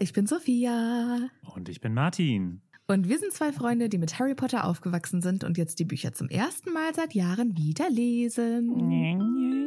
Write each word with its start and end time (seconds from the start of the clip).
ich 0.00 0.12
bin 0.12 0.26
Sophia. 0.26 1.30
Und 1.54 1.68
ich 1.68 1.80
bin 1.80 1.94
Martin. 1.94 2.60
Und 2.86 3.08
wir 3.08 3.18
sind 3.18 3.32
zwei 3.32 3.52
Freunde, 3.52 3.88
die 3.88 3.98
mit 3.98 4.18
Harry 4.18 4.34
Potter 4.34 4.64
aufgewachsen 4.64 5.22
sind 5.22 5.42
und 5.42 5.56
jetzt 5.56 5.78
die 5.78 5.84
Bücher 5.84 6.12
zum 6.12 6.28
ersten 6.28 6.72
Mal 6.72 6.94
seit 6.94 7.14
Jahren 7.14 7.56
wieder 7.56 7.88
lesen. 7.88 9.64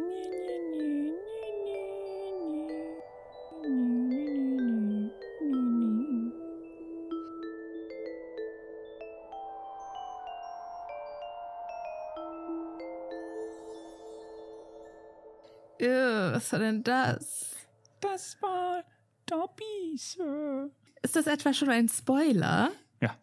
was 16.38 16.52
war 16.52 16.60
denn 16.60 16.84
das? 16.84 17.56
Das 18.00 18.42
war 18.42 18.84
Dobby, 19.28 19.98
Sir. 19.98 20.72
Ist 21.02 21.18
das 21.18 21.28
etwa 21.28 21.54
schon 21.54 21.70
ein 21.70 21.90
Spoiler? 21.90 22.72
Ja. 23.02 23.16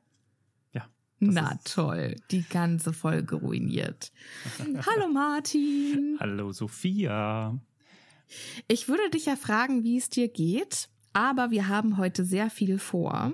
Ja. 0.73 0.87
Na 1.19 1.59
toll, 1.65 2.17
die 2.31 2.43
ganze 2.43 2.93
Folge 2.93 3.37
ruiniert. 3.37 4.13
Hallo 4.87 5.09
Martin. 5.09 6.19
Hallo 6.21 6.53
Sophia. 6.53 7.59
Ich 8.69 8.87
würde 8.89 9.09
dich 9.11 9.27
ja 9.27 9.37
fragen, 9.37 9.83
wie 9.83 9.97
es 9.97 10.11
dir 10.11 10.29
geht, 10.29 10.91
aber 11.15 11.51
wir 11.51 11.69
haben 11.69 11.97
heute 11.97 12.25
sehr 12.25 12.51
viel 12.51 12.79
vor. 12.79 13.33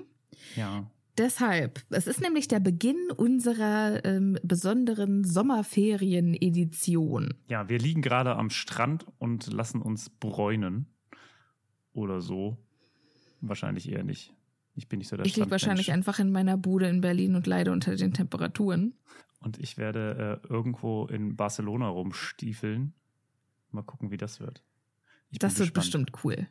Ja. 0.55 0.89
Deshalb, 1.17 1.83
es 1.89 2.07
ist 2.07 2.21
nämlich 2.21 2.47
der 2.47 2.61
Beginn 2.61 3.11
unserer 3.15 4.05
ähm, 4.05 4.37
besonderen 4.43 5.25
Sommerferien-Edition. 5.25 7.33
Ja, 7.49 7.67
wir 7.67 7.79
liegen 7.79 8.01
gerade 8.01 8.37
am 8.37 8.49
Strand 8.49 9.05
und 9.19 9.51
lassen 9.51 9.81
uns 9.81 10.09
bräunen. 10.09 10.87
Oder 11.93 12.21
so. 12.21 12.57
Wahrscheinlich 13.41 13.91
eher 13.91 14.03
nicht. 14.03 14.33
Ich 14.75 14.87
bin 14.87 14.99
nicht 14.99 15.09
so 15.09 15.17
der 15.17 15.25
Ich 15.25 15.35
liege 15.35 15.51
wahrscheinlich 15.51 15.91
einfach 15.91 16.19
in 16.19 16.31
meiner 16.31 16.57
Bude 16.57 16.87
in 16.87 17.01
Berlin 17.01 17.35
und 17.35 17.45
leide 17.47 17.71
unter 17.71 17.95
den 17.95 18.13
Temperaturen. 18.13 18.93
Und 19.39 19.59
ich 19.59 19.77
werde 19.77 20.41
äh, 20.43 20.47
irgendwo 20.47 21.07
in 21.07 21.35
Barcelona 21.35 21.87
rumstiefeln. 21.87 22.93
Mal 23.71 23.83
gucken, 23.83 24.11
wie 24.11 24.17
das 24.17 24.39
wird. 24.39 24.63
Ich 25.29 25.39
das 25.39 25.57
wird 25.59 25.73
bestimmt 25.73 26.11
cool. 26.23 26.47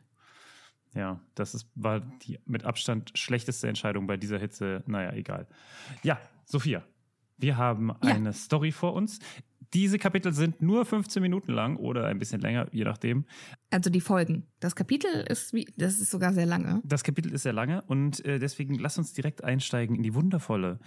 Ja, 0.93 1.21
das 1.35 1.55
ist, 1.55 1.69
war 1.75 2.01
die 2.01 2.39
mit 2.45 2.65
Abstand 2.65 3.11
schlechteste 3.15 3.67
Entscheidung 3.67 4.07
bei 4.07 4.17
dieser 4.17 4.37
Hitze. 4.39 4.83
Naja, 4.87 5.13
egal. 5.13 5.47
Ja, 6.03 6.19
Sophia, 6.45 6.83
wir 7.41 7.57
haben 7.57 7.89
ja. 8.03 8.13
eine 8.13 8.33
Story 8.33 8.71
vor 8.71 8.93
uns. 8.93 9.19
Diese 9.73 9.97
Kapitel 9.97 10.33
sind 10.33 10.61
nur 10.61 10.85
15 10.85 11.21
Minuten 11.21 11.53
lang 11.53 11.77
oder 11.77 12.07
ein 12.07 12.19
bisschen 12.19 12.41
länger, 12.41 12.67
je 12.73 12.83
nachdem. 12.83 13.25
Also 13.69 13.89
die 13.89 14.01
Folgen. 14.01 14.45
Das 14.59 14.75
Kapitel 14.75 15.09
ist 15.29 15.53
wie, 15.53 15.65
das 15.77 16.01
ist 16.01 16.11
sogar 16.11 16.33
sehr 16.33 16.45
lange. 16.45 16.81
Das 16.83 17.03
Kapitel 17.03 17.31
ist 17.31 17.43
sehr 17.43 17.53
lange 17.53 17.81
und 17.83 18.25
äh, 18.25 18.37
deswegen 18.37 18.75
lass 18.75 18.97
uns 18.97 19.13
direkt 19.13 19.45
einsteigen 19.45 19.95
in 19.95 20.03
die 20.03 20.13
wundervolle, 20.13 20.79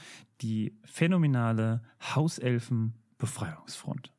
die 0.43 0.77
phänomenale 0.85 1.83
Hauselfen-Befreiungsfront. 2.15 4.13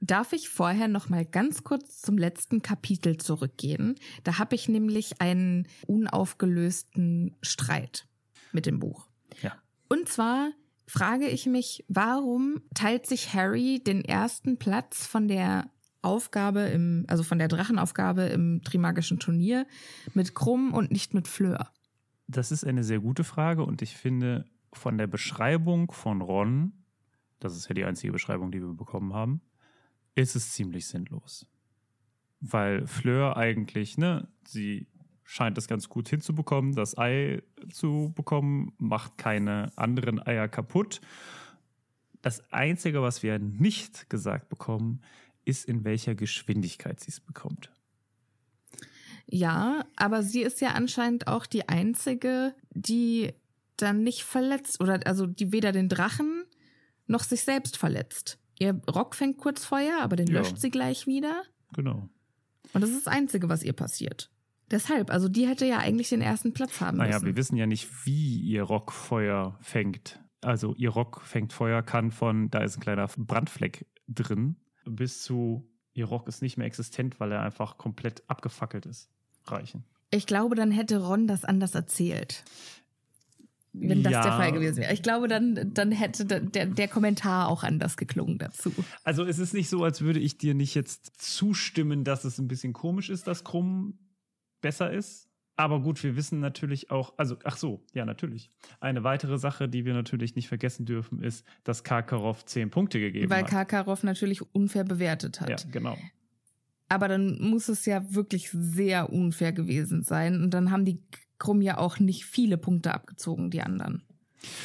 Darf 0.00 0.32
ich 0.32 0.48
vorher 0.48 0.88
noch 0.88 1.10
mal 1.10 1.24
ganz 1.24 1.64
kurz 1.64 2.00
zum 2.00 2.16
letzten 2.18 2.62
Kapitel 2.62 3.18
zurückgehen? 3.18 3.96
Da 4.24 4.38
habe 4.38 4.54
ich 4.54 4.68
nämlich 4.68 5.20
einen 5.20 5.68
unaufgelösten 5.86 7.36
Streit 7.42 8.06
mit 8.52 8.66
dem 8.66 8.80
Buch. 8.80 9.06
Ja. 9.42 9.54
Und 9.88 10.08
zwar 10.08 10.50
frage 10.86 11.28
ich 11.28 11.46
mich, 11.46 11.84
warum 11.88 12.62
teilt 12.74 13.06
sich 13.06 13.34
Harry 13.34 13.82
den 13.84 14.04
ersten 14.04 14.58
Platz 14.58 15.06
von 15.06 15.28
der 15.28 15.70
Aufgabe 16.02 16.60
im, 16.60 17.04
also 17.08 17.22
von 17.22 17.38
der 17.38 17.48
Drachenaufgabe 17.48 18.24
im 18.24 18.62
Trimagischen 18.62 19.18
Turnier 19.18 19.66
mit 20.12 20.34
Krumm 20.34 20.74
und 20.74 20.90
nicht 20.90 21.14
mit 21.14 21.28
Fleur? 21.28 21.70
Das 22.26 22.52
ist 22.52 22.64
eine 22.64 22.84
sehr 22.84 23.00
gute 23.00 23.24
Frage 23.24 23.64
und 23.64 23.82
ich 23.82 23.96
finde 23.96 24.44
von 24.72 24.98
der 24.98 25.06
Beschreibung 25.06 25.90
von 25.92 26.20
Ron, 26.20 26.72
das 27.40 27.56
ist 27.56 27.68
ja 27.68 27.74
die 27.74 27.84
einzige 27.84 28.12
Beschreibung, 28.12 28.50
die 28.50 28.60
wir 28.60 28.74
bekommen 28.74 29.14
haben, 29.14 29.40
ist 30.14 30.36
es 30.36 30.52
ziemlich 30.52 30.86
sinnlos. 30.86 31.46
Weil 32.40 32.86
Fleur 32.86 33.36
eigentlich, 33.36 33.96
ne, 33.96 34.28
sie 34.46 34.86
scheint 35.24 35.58
es 35.58 35.66
ganz 35.66 35.88
gut 35.88 36.08
hinzubekommen, 36.08 36.74
das 36.74 36.96
Ei 36.96 37.42
zu 37.70 38.12
bekommen, 38.14 38.72
macht 38.78 39.18
keine 39.18 39.72
anderen 39.76 40.24
Eier 40.24 40.48
kaputt. 40.48 41.00
Das 42.22 42.52
Einzige, 42.52 43.02
was 43.02 43.22
wir 43.22 43.38
nicht 43.38 44.08
gesagt 44.10 44.48
bekommen, 44.48 45.00
ist, 45.44 45.66
in 45.66 45.84
welcher 45.84 46.14
Geschwindigkeit 46.14 47.00
sie 47.00 47.10
es 47.10 47.20
bekommt. 47.20 47.70
Ja, 49.26 49.84
aber 49.96 50.22
sie 50.22 50.42
ist 50.42 50.60
ja 50.60 50.70
anscheinend 50.70 51.26
auch 51.26 51.46
die 51.46 51.68
Einzige, 51.68 52.54
die 52.70 53.32
dann 53.76 54.02
nicht 54.02 54.22
verletzt 54.22 54.80
oder 54.80 55.00
also 55.06 55.26
die 55.26 55.52
weder 55.52 55.72
den 55.72 55.88
Drachen 55.88 56.44
noch 57.06 57.24
sich 57.24 57.42
selbst 57.42 57.76
verletzt. 57.76 58.38
Ihr 58.58 58.80
Rock 58.88 59.14
fängt 59.14 59.38
kurz 59.38 59.64
Feuer, 59.64 59.98
aber 60.00 60.16
den 60.16 60.28
ja. 60.28 60.38
löscht 60.38 60.58
sie 60.58 60.70
gleich 60.70 61.06
wieder. 61.06 61.42
Genau. 61.74 62.08
Und 62.72 62.80
das 62.80 62.90
ist 62.90 63.06
das 63.06 63.12
Einzige, 63.12 63.48
was 63.48 63.62
ihr 63.62 63.72
passiert. 63.72 64.30
Deshalb, 64.70 65.10
also 65.10 65.28
die 65.28 65.46
hätte 65.46 65.66
ja 65.66 65.78
eigentlich 65.78 66.08
den 66.08 66.22
ersten 66.22 66.52
Platz 66.52 66.80
haben 66.80 66.96
naja, 66.98 67.08
müssen. 67.08 67.24
Naja, 67.24 67.26
wir 67.26 67.36
wissen 67.36 67.56
ja 67.56 67.66
nicht, 67.66 68.06
wie 68.06 68.40
ihr 68.40 68.62
Rock 68.62 68.92
Feuer 68.92 69.58
fängt. 69.60 70.20
Also 70.40 70.74
ihr 70.74 70.90
Rock 70.90 71.22
fängt 71.22 71.52
Feuer 71.52 71.82
kann 71.82 72.10
von, 72.10 72.50
da 72.50 72.60
ist 72.60 72.76
ein 72.76 72.80
kleiner 72.80 73.08
Brandfleck 73.16 73.86
drin, 74.08 74.56
bis 74.84 75.22
zu 75.22 75.70
ihr 75.94 76.06
Rock 76.06 76.28
ist 76.28 76.42
nicht 76.42 76.56
mehr 76.56 76.66
existent, 76.66 77.20
weil 77.20 77.32
er 77.32 77.42
einfach 77.42 77.78
komplett 77.78 78.22
abgefackelt 78.28 78.86
ist. 78.86 79.10
Reichen. 79.46 79.84
Ich 80.10 80.26
glaube, 80.26 80.54
dann 80.54 80.70
hätte 80.70 81.04
Ron 81.04 81.26
das 81.26 81.44
anders 81.44 81.74
erzählt 81.74 82.44
wenn 83.74 84.02
das 84.02 84.12
ja. 84.12 84.22
der 84.22 84.32
Fall 84.32 84.52
gewesen 84.52 84.78
wäre. 84.78 84.94
Ich 84.94 85.02
glaube, 85.02 85.26
dann, 85.26 85.72
dann 85.74 85.90
hätte 85.90 86.24
der, 86.24 86.66
der 86.66 86.88
Kommentar 86.88 87.48
auch 87.48 87.64
anders 87.64 87.96
geklungen 87.96 88.38
dazu. 88.38 88.72
Also 89.02 89.24
es 89.24 89.38
ist 89.38 89.52
nicht 89.52 89.68
so, 89.68 89.82
als 89.82 90.00
würde 90.00 90.20
ich 90.20 90.38
dir 90.38 90.54
nicht 90.54 90.74
jetzt 90.74 91.20
zustimmen, 91.20 92.04
dass 92.04 92.24
es 92.24 92.38
ein 92.38 92.46
bisschen 92.46 92.72
komisch 92.72 93.10
ist, 93.10 93.26
dass 93.26 93.42
Krumm 93.42 93.98
besser 94.64 94.90
ist. 94.90 95.28
Aber 95.56 95.80
gut, 95.80 96.02
wir 96.02 96.16
wissen 96.16 96.40
natürlich 96.40 96.90
auch, 96.90 97.12
also, 97.16 97.36
ach 97.44 97.58
so, 97.58 97.84
ja, 97.92 98.04
natürlich. 98.04 98.50
Eine 98.80 99.04
weitere 99.04 99.38
Sache, 99.38 99.68
die 99.68 99.84
wir 99.84 99.92
natürlich 99.94 100.34
nicht 100.34 100.48
vergessen 100.48 100.84
dürfen, 100.84 101.22
ist, 101.22 101.46
dass 101.62 101.84
Karkaroff 101.84 102.44
zehn 102.46 102.70
Punkte 102.70 102.98
gegeben 102.98 103.30
Weil 103.30 103.42
hat. 103.42 103.44
Weil 103.44 103.50
Karkaroff 103.50 104.02
natürlich 104.02 104.42
unfair 104.54 104.82
bewertet 104.82 105.40
hat. 105.40 105.50
Ja, 105.50 105.70
genau. 105.70 105.96
Aber 106.88 107.08
dann 107.08 107.40
muss 107.40 107.68
es 107.68 107.84
ja 107.86 108.02
wirklich 108.14 108.50
sehr 108.50 109.12
unfair 109.12 109.52
gewesen 109.52 110.02
sein. 110.02 110.42
Und 110.42 110.50
dann 110.50 110.70
haben 110.72 110.84
die 110.84 111.00
Krumm 111.38 111.60
ja 111.60 111.78
auch 111.78 112.00
nicht 112.00 112.24
viele 112.24 112.56
Punkte 112.56 112.92
abgezogen, 112.92 113.50
die 113.50 113.60
anderen. 113.60 114.02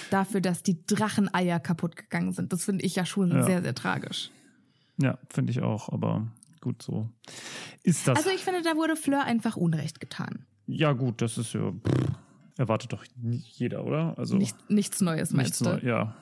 Dafür, 0.10 0.42
dass 0.42 0.64
die 0.64 0.86
Dracheneier 0.88 1.60
kaputt 1.60 1.98
gegangen 1.98 2.34
sind. 2.34 2.52
Das 2.52 2.64
finde 2.64 2.84
ich 2.84 2.96
ja 2.96 3.06
schon 3.06 3.32
ja. 3.32 3.44
sehr, 3.44 3.62
sehr 3.62 3.76
tragisch. 3.76 4.32
Ja, 4.98 5.20
finde 5.30 5.52
ich 5.52 5.62
auch, 5.62 5.90
aber 5.90 6.28
gut 6.62 6.82
so. 6.82 7.10
Ist 7.84 8.08
das. 8.08 8.18
Also 8.18 8.30
ich 8.30 8.44
finde, 8.44 8.62
da 8.62 8.76
wurde 8.76 8.96
Fleur 8.96 9.24
einfach 9.24 9.56
Unrecht 9.58 10.00
getan. 10.00 10.46
ja, 10.68 10.94
gut, 10.94 11.22
das 11.22 11.38
ist 11.38 11.54
ja. 11.54 11.72
Pff, 11.72 12.12
erwartet 12.58 12.94
doch 12.94 13.06
jeder, 13.22 13.86
oder? 13.86 14.18
Also 14.18 14.36
Nicht, 14.36 14.70
nichts 14.70 15.02
Neues, 15.02 15.32
meinst 15.32 15.52
nichts 15.52 15.60
du? 15.60 15.66
neu. 15.66 15.80
Ja. 15.82 16.16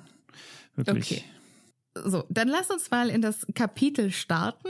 Wirklich. 0.75 1.11
Okay. 1.11 2.09
So, 2.09 2.23
dann 2.29 2.47
lass 2.47 2.69
uns 2.69 2.91
mal 2.91 3.09
in 3.09 3.21
das 3.21 3.45
Kapitel 3.55 4.11
starten. 4.11 4.69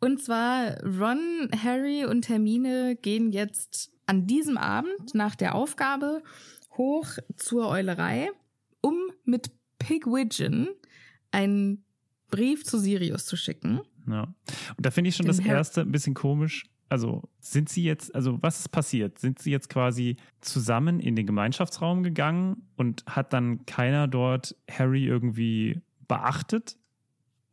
Und 0.00 0.20
zwar 0.20 0.82
Ron, 0.82 1.48
Harry 1.62 2.04
und 2.04 2.28
Hermine 2.28 2.96
gehen 2.96 3.30
jetzt 3.30 3.92
an 4.06 4.26
diesem 4.26 4.58
Abend 4.58 5.14
nach 5.14 5.36
der 5.36 5.54
Aufgabe 5.54 6.22
hoch 6.76 7.06
zur 7.36 7.68
Eulerei, 7.68 8.30
um 8.80 8.96
mit 9.24 9.52
Pigwidgeon 9.78 10.68
einen 11.30 11.84
Brief 12.30 12.64
zu 12.64 12.78
Sirius 12.78 13.26
zu 13.26 13.36
schicken. 13.36 13.80
Ja. 14.08 14.22
Und 14.76 14.86
da 14.86 14.90
finde 14.90 15.08
ich 15.08 15.16
schon 15.16 15.26
Den 15.26 15.36
das 15.36 15.44
erste 15.44 15.82
ein 15.82 15.92
bisschen 15.92 16.14
komisch. 16.14 16.64
Also 16.88 17.22
sind 17.40 17.70
sie 17.70 17.84
jetzt, 17.84 18.14
also 18.14 18.38
was 18.42 18.60
ist 18.60 18.68
passiert? 18.68 19.18
Sind 19.18 19.38
sie 19.38 19.50
jetzt 19.50 19.70
quasi 19.70 20.16
zusammen 20.42 21.00
in 21.00 21.16
den 21.16 21.26
Gemeinschaftsraum 21.26 22.02
gegangen 22.02 22.68
und 22.76 23.04
hat 23.06 23.32
dann 23.32 23.64
keiner 23.64 24.08
dort 24.08 24.54
Harry 24.70 25.06
irgendwie 25.06 25.80
beachtet? 26.06 26.76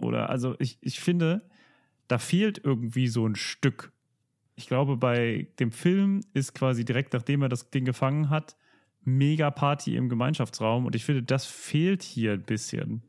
Oder 0.01 0.29
also 0.29 0.55
ich, 0.59 0.77
ich 0.81 0.99
finde, 0.99 1.47
da 2.09 2.17
fehlt 2.17 2.59
irgendwie 2.63 3.07
so 3.07 3.25
ein 3.25 3.35
Stück. 3.35 3.93
Ich 4.55 4.67
glaube, 4.67 4.97
bei 4.97 5.47
dem 5.59 5.71
Film 5.71 6.19
ist 6.33 6.53
quasi 6.53 6.83
direkt 6.83 7.13
nachdem 7.13 7.41
er 7.41 7.49
das 7.49 7.69
Ding 7.69 7.85
gefangen 7.85 8.29
hat, 8.29 8.57
mega 9.05 9.51
Party 9.51 9.95
im 9.95 10.09
Gemeinschaftsraum 10.09 10.85
und 10.85 10.95
ich 10.95 11.05
finde, 11.05 11.23
das 11.23 11.45
fehlt 11.45 12.03
hier 12.03 12.33
ein 12.33 12.43
bisschen. 12.43 13.03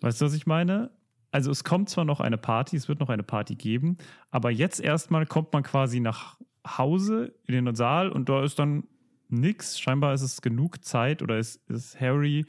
Weißt 0.00 0.20
du, 0.20 0.26
was 0.26 0.34
ich 0.34 0.46
meine? 0.46 0.90
Also 1.34 1.50
es 1.50 1.64
kommt 1.64 1.88
zwar 1.88 2.04
noch 2.04 2.20
eine 2.20 2.38
Party, 2.38 2.76
es 2.76 2.86
wird 2.86 3.00
noch 3.00 3.08
eine 3.08 3.24
Party 3.24 3.56
geben, 3.56 3.98
aber 4.30 4.52
jetzt 4.52 4.78
erstmal 4.78 5.26
kommt 5.26 5.52
man 5.52 5.64
quasi 5.64 5.98
nach 5.98 6.38
Hause 6.64 7.34
in 7.48 7.64
den 7.64 7.74
Saal 7.74 8.08
und 8.08 8.28
da 8.28 8.44
ist 8.44 8.60
dann 8.60 8.84
nix. 9.28 9.80
Scheinbar 9.80 10.14
ist 10.14 10.22
es 10.22 10.42
genug 10.42 10.84
Zeit 10.84 11.22
oder 11.22 11.36
ist, 11.36 11.68
ist 11.68 12.00
Harry 12.00 12.46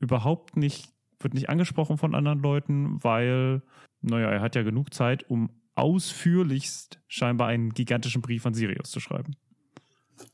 überhaupt 0.00 0.56
nicht, 0.56 0.88
wird 1.20 1.34
nicht 1.34 1.50
angesprochen 1.50 1.98
von 1.98 2.14
anderen 2.14 2.38
Leuten, 2.38 3.04
weil, 3.04 3.60
naja, 4.00 4.30
er 4.30 4.40
hat 4.40 4.54
ja 4.54 4.62
genug 4.62 4.94
Zeit, 4.94 5.28
um 5.28 5.50
ausführlichst 5.74 7.02
scheinbar 7.08 7.48
einen 7.48 7.74
gigantischen 7.74 8.22
Brief 8.22 8.46
an 8.46 8.54
Sirius 8.54 8.90
zu 8.90 9.00
schreiben. 9.00 9.36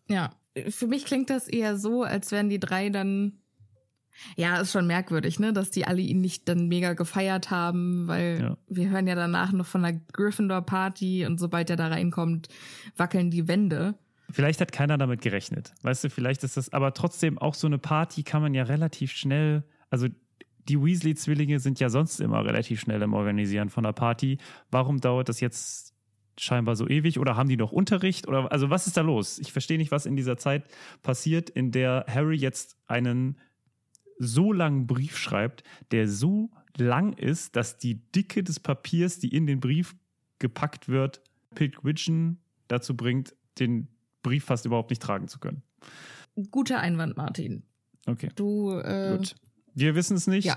Ja, 0.07 0.31
für 0.69 0.87
mich 0.87 1.05
klingt 1.05 1.31
das 1.31 1.49
eher 1.49 1.77
so, 1.77 2.05
als 2.05 2.31
wären 2.31 2.49
die 2.49 2.61
drei 2.61 2.91
dann. 2.91 3.41
Ja, 4.37 4.61
ist 4.61 4.73
schon 4.73 4.87
merkwürdig, 4.87 5.39
ne, 5.39 5.53
dass 5.53 5.71
die 5.71 5.87
alle 5.87 6.01
ihn 6.01 6.21
nicht 6.21 6.49
dann 6.49 6.69
mega 6.69 6.95
gefeiert 6.95 7.51
haben, 7.51 8.09
weil 8.09 8.41
Ja. 8.41 8.57
wir 8.69 8.91
hören 8.91 9.07
ja 9.07 9.15
danach 9.15 9.53
noch 9.53 9.67
von 9.67 9.83
der 9.83 10.01
Gryffindor-Party 10.13 11.27
und 11.27 11.39
sobald 11.39 11.71
er 11.71 11.77
da 11.77 11.89
reinkommt, 11.89 12.49
wackeln 12.97 13.31
die 13.31 13.49
Wände. 13.49 13.95
Vielleicht 14.31 14.61
hat 14.61 14.73
keiner 14.73 14.99
damit 14.99 15.23
gerechnet. 15.23 15.73
Weißt 15.83 16.05
du, 16.05 16.11
vielleicht 16.11 16.45
ist 16.45 16.57
das, 16.57 16.73
aber 16.73 16.93
trotzdem 16.95 17.39
auch 17.39 17.55
so 17.55 17.67
eine 17.67 17.79
Party 17.79 18.23
kann 18.23 18.43
man 18.43 18.55
ja 18.55 18.65
relativ 18.65 19.13
schnell, 19.13 19.65
also 19.91 20.09
die 20.69 20.79
Weasley-Zwillinge 20.83 21.61
sind 21.61 21.81
ja 21.81 21.89
sonst 21.89 22.21
immer 22.21 22.45
relativ 22.45 22.79
schnell 22.81 23.01
im 23.01 23.15
Organisieren 23.15 23.71
von 23.71 23.87
einer 23.87 23.95
Party. 23.95 24.37
Warum 24.71 25.01
dauert 25.01 25.31
das 25.31 25.41
jetzt 25.41 25.95
scheinbar 26.39 26.77
so 26.77 26.87
ewig 26.87 27.19
oder 27.19 27.37
haben 27.37 27.49
die 27.49 27.57
noch 27.57 27.73
Unterricht 27.73 28.29
oder 28.29 28.53
also 28.53 28.69
was 28.69 28.87
ist 28.87 28.97
da 28.99 29.01
los? 29.01 29.39
Ich 29.39 29.51
verstehe 29.53 29.79
nicht, 29.79 29.91
was 29.91 30.05
in 30.05 30.15
dieser 30.15 30.37
Zeit 30.37 30.65
passiert, 31.03 31.49
in 31.49 31.73
der 31.73 32.05
Harry 32.07 32.37
jetzt 32.37 32.77
einen 32.87 33.39
so 34.19 34.53
langen 34.53 34.87
Brief 34.87 35.17
schreibt, 35.17 35.63
der 35.91 36.09
so 36.09 36.51
lang 36.77 37.13
ist, 37.13 37.57
dass 37.57 37.79
die 37.79 37.95
Dicke 38.13 38.43
des 38.43 38.61
Papiers, 38.61 39.19
die 39.19 39.35
in 39.35 39.47
den 39.47 39.61
Brief 39.61 39.97
gepackt 40.39 40.89
wird, 40.89 41.21
Pigwidgeon 41.55 42.39
dazu 42.69 42.97
bringt, 42.97 43.35
den 43.59 43.89
Brief 44.23 44.45
fast 44.45 44.67
überhaupt 44.67 44.91
nicht 44.91 45.03
tragen 45.03 45.29
zu 45.29 45.39
können. 45.39 45.63
Guter 46.51 46.81
Einwand, 46.81 47.17
Martin. 47.17 47.63
Okay, 48.07 48.31
Du, 48.37 48.73
äh, 48.79 49.17
gut. 49.17 49.35
Wir 49.75 49.95
wissen 49.95 50.17
es 50.17 50.27
nicht. 50.27 50.45
ja. 50.47 50.57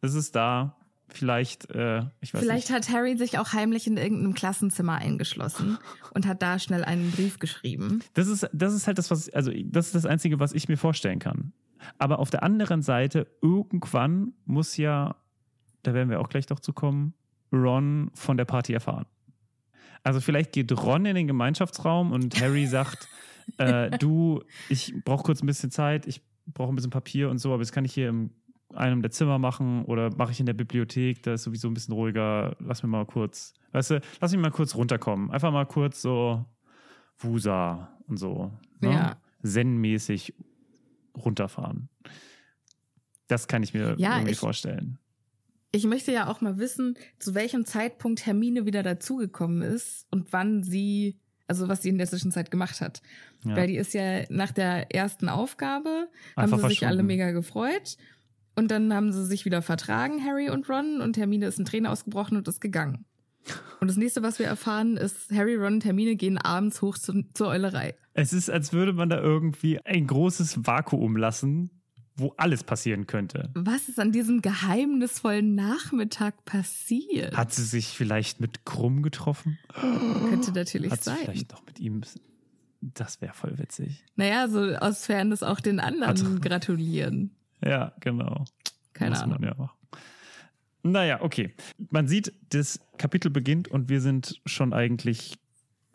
Es 0.00 0.14
ist 0.14 0.36
da. 0.36 0.76
Vielleicht, 1.10 1.70
äh, 1.70 2.02
ich 2.20 2.34
weiß 2.34 2.42
vielleicht 2.42 2.68
nicht. 2.68 2.76
hat 2.76 2.90
Harry 2.90 3.16
sich 3.16 3.38
auch 3.38 3.54
heimlich 3.54 3.86
in 3.86 3.96
irgendeinem 3.96 4.34
Klassenzimmer 4.34 4.96
eingeschlossen 4.96 5.78
und 6.12 6.26
hat 6.26 6.42
da 6.42 6.58
schnell 6.58 6.84
einen 6.84 7.10
Brief 7.12 7.38
geschrieben. 7.38 8.00
Das 8.12 8.28
ist, 8.28 8.46
das 8.52 8.74
ist 8.74 8.86
halt 8.86 8.98
das, 8.98 9.10
was, 9.10 9.30
also 9.30 9.50
das 9.64 9.86
ist 9.86 9.94
das 9.94 10.04
Einzige, 10.06 10.38
was 10.38 10.52
ich 10.52 10.68
mir 10.68 10.76
vorstellen 10.76 11.18
kann. 11.18 11.52
Aber 11.98 12.18
auf 12.18 12.30
der 12.30 12.42
anderen 12.42 12.82
Seite, 12.82 13.26
irgendwann 13.42 14.32
muss 14.44 14.76
ja, 14.76 15.16
da 15.82 15.94
werden 15.94 16.10
wir 16.10 16.20
auch 16.20 16.28
gleich 16.28 16.48
noch 16.48 16.60
zu 16.60 16.72
kommen, 16.72 17.14
Ron 17.52 18.10
von 18.14 18.36
der 18.36 18.44
Party 18.44 18.72
erfahren. 18.72 19.06
Also 20.02 20.20
vielleicht 20.20 20.52
geht 20.52 20.70
Ron 20.72 21.06
in 21.06 21.14
den 21.14 21.26
Gemeinschaftsraum 21.26 22.12
und 22.12 22.40
Harry 22.40 22.66
sagt, 22.68 23.08
äh, 23.58 23.90
du, 23.98 24.42
ich 24.68 24.94
brauche 25.04 25.24
kurz 25.24 25.42
ein 25.42 25.46
bisschen 25.46 25.70
Zeit, 25.70 26.06
ich 26.06 26.22
brauche 26.46 26.72
ein 26.72 26.76
bisschen 26.76 26.90
Papier 26.90 27.30
und 27.30 27.38
so, 27.38 27.52
aber 27.52 27.62
das 27.62 27.72
kann 27.72 27.84
ich 27.84 27.94
hier 27.94 28.08
in 28.08 28.30
einem 28.74 29.02
der 29.02 29.10
Zimmer 29.10 29.38
machen 29.38 29.84
oder 29.86 30.14
mache 30.16 30.32
ich 30.32 30.40
in 30.40 30.46
der 30.46 30.52
Bibliothek, 30.52 31.22
da 31.22 31.34
ist 31.34 31.44
sowieso 31.44 31.68
ein 31.68 31.74
bisschen 31.74 31.94
ruhiger, 31.94 32.56
lass 32.60 32.82
mir 32.82 32.88
mal 32.88 33.06
kurz, 33.06 33.54
weißt 33.72 33.92
du, 33.92 34.00
lass 34.20 34.32
mich 34.32 34.40
mal 34.40 34.50
kurz 34.50 34.74
runterkommen. 34.74 35.30
Einfach 35.30 35.52
mal 35.52 35.66
kurz 35.66 36.02
so 36.02 36.44
Wusa 37.18 37.88
und 38.06 38.18
so. 38.18 38.52
Ne? 38.80 38.92
Ja. 38.92 39.16
Zen-mäßig 39.42 40.34
runterfahren. 41.24 41.88
Das 43.26 43.46
kann 43.48 43.62
ich 43.62 43.74
mir 43.74 43.94
Ja, 43.98 44.14
irgendwie 44.16 44.32
ich- 44.32 44.38
vorstellen. 44.38 44.98
Ich 45.70 45.84
möchte 45.84 46.12
ja 46.12 46.28
auch 46.28 46.40
mal 46.40 46.56
wissen, 46.58 46.96
zu 47.18 47.34
welchem 47.34 47.66
Zeitpunkt 47.66 48.24
Hermine 48.24 48.64
wieder 48.64 48.82
dazugekommen 48.82 49.60
ist 49.60 50.06
und 50.10 50.32
wann 50.32 50.62
sie, 50.62 51.18
also 51.46 51.68
was 51.68 51.82
sie 51.82 51.90
in 51.90 51.98
der 51.98 52.06
Zwischenzeit 52.06 52.50
gemacht 52.50 52.80
hat. 52.80 53.02
Ja. 53.44 53.54
Weil 53.54 53.66
die 53.66 53.76
ist 53.76 53.92
ja 53.92 54.22
nach 54.30 54.50
der 54.50 54.94
ersten 54.94 55.28
Aufgabe, 55.28 56.08
Einfach 56.36 56.56
haben 56.56 56.62
sie 56.62 56.68
sich 56.74 56.86
alle 56.86 57.02
mega 57.02 57.32
gefreut. 57.32 57.98
Und 58.56 58.70
dann 58.70 58.92
haben 58.94 59.12
sie 59.12 59.24
sich 59.26 59.44
wieder 59.44 59.60
vertragen, 59.60 60.24
Harry 60.24 60.48
und 60.48 60.68
Ron, 60.70 61.02
und 61.02 61.18
Hermine 61.18 61.46
ist 61.46 61.58
in 61.58 61.66
Tränen 61.66 61.86
ausgebrochen 61.86 62.38
und 62.38 62.48
ist 62.48 62.60
gegangen. 62.62 63.04
Und 63.80 63.88
das 63.88 63.96
nächste, 63.96 64.22
was 64.22 64.38
wir 64.38 64.46
erfahren, 64.46 64.96
ist, 64.96 65.30
Harry, 65.32 65.54
Ron 65.54 65.74
und 65.74 65.84
Hermine 65.84 66.16
gehen 66.16 66.38
abends 66.38 66.82
hoch 66.82 66.98
zu, 66.98 67.22
zur 67.34 67.48
Eulerei. 67.48 67.94
Es 68.14 68.32
ist, 68.32 68.50
als 68.50 68.72
würde 68.72 68.92
man 68.92 69.08
da 69.08 69.20
irgendwie 69.20 69.80
ein 69.84 70.06
großes 70.06 70.66
Vakuum 70.66 71.16
lassen, 71.16 71.70
wo 72.16 72.34
alles 72.36 72.64
passieren 72.64 73.06
könnte. 73.06 73.50
Was 73.54 73.88
ist 73.88 74.00
an 74.00 74.10
diesem 74.10 74.42
geheimnisvollen 74.42 75.54
Nachmittag 75.54 76.44
passiert? 76.44 77.36
Hat 77.36 77.52
sie 77.52 77.62
sich 77.62 77.86
vielleicht 77.88 78.40
mit 78.40 78.64
Krumm 78.64 79.02
getroffen? 79.02 79.58
Könnte 80.28 80.50
natürlich 80.52 80.90
Hat 80.90 81.04
sie 81.04 81.10
sein. 81.10 81.18
vielleicht 81.22 81.52
noch 81.52 81.64
mit 81.64 81.78
ihm. 81.78 82.00
Das 82.80 83.20
wäre 83.20 83.34
voll 83.34 83.56
witzig. 83.58 84.04
Naja, 84.16 84.48
so 84.48 84.60
aus 84.76 85.06
Fairness 85.06 85.44
auch 85.44 85.60
den 85.60 85.78
anderen 85.78 86.34
Hat- 86.34 86.42
gratulieren. 86.42 87.36
Ja, 87.64 87.92
genau. 88.00 88.44
Keine 88.92 89.10
Muss 89.10 89.20
Ahnung. 89.20 89.40
man 89.40 89.48
ja 89.50 89.54
machen. 89.56 89.77
Naja, 90.82 91.22
okay. 91.22 91.54
Man 91.90 92.06
sieht, 92.06 92.32
das 92.50 92.80
Kapitel 92.98 93.30
beginnt 93.30 93.68
und 93.68 93.88
wir 93.88 94.00
sind 94.00 94.40
schon 94.46 94.72
eigentlich, 94.72 95.36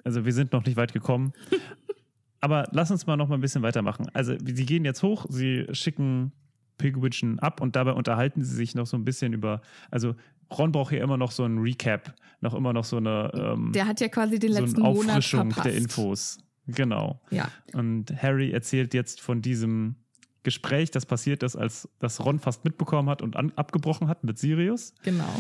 also 0.04 0.26
wir 0.26 0.34
sind 0.34 0.52
noch 0.52 0.66
nicht 0.66 0.78
weit 0.78 0.94
gekommen. 0.94 1.34
Aber 2.42 2.68
lass 2.72 2.92
uns 2.92 3.08
mal 3.08 3.16
noch 3.16 3.30
mal 3.30 3.36
ein 3.36 3.42
bisschen 3.42 3.62
weitermachen. 3.62 4.08
Also 4.14 4.36
sie 4.44 4.66
gehen 4.66 4.84
jetzt 4.84 5.02
hoch, 5.02 5.26
sie 5.30 5.66
schicken 5.72 6.34
Pigwidgeon 6.78 7.40
ab 7.40 7.62
und 7.62 7.76
dabei 7.78 7.94
unterhalten 7.94 8.44
sie 8.44 8.54
sich 8.54 8.76
noch 8.76 8.86
so 8.86 8.98
ein 8.98 9.06
bisschen 9.06 9.32
über, 9.32 9.62
also 9.92 10.16
Ron 10.52 10.74
braucht 10.74 10.90
hier 10.90 11.02
immer 11.02 11.16
noch 11.18 11.32
so 11.32 11.46
ein 11.46 11.58
Recap, 11.60 12.14
noch 12.42 12.54
immer 12.54 12.74
noch 12.74 12.84
so 12.84 12.98
eine, 12.98 13.32
ähm, 13.34 13.72
Der 13.74 13.88
hat 13.88 14.02
ja 14.02 14.10
quasi 14.10 14.40
den 14.40 14.52
so 14.52 14.60
letzten 14.60 14.82
Monat 14.82 15.10
Auffrischung 15.10 15.52
verpasst. 15.52 15.66
der 15.66 15.76
Infos. 15.76 16.38
Genau. 16.68 17.22
Ja, 17.30 17.50
Und 17.74 18.14
Harry 18.22 18.52
erzählt 18.52 18.94
jetzt 18.94 19.22
von 19.22 19.42
diesem 19.42 19.96
Gespräch, 20.44 20.92
das 20.92 21.06
passiert 21.06 21.44
ist, 21.44 21.56
als 21.56 21.90
das 22.00 22.24
Ron 22.24 22.40
fast 22.40 22.66
mitbekommen 22.66 23.10
hat 23.10 23.22
und 23.22 23.36
an, 23.36 23.52
abgebrochen 23.56 24.08
hat 24.08 24.24
mit 24.24 24.38
Sirius. 24.38 24.94
genau. 25.04 25.34